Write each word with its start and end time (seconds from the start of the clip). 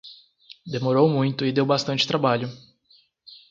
Demorou 0.65 1.07
muito 1.07 1.45
e 1.45 1.51
deu 1.51 1.63
bastante 1.63 2.07
trabalho. 2.07 2.49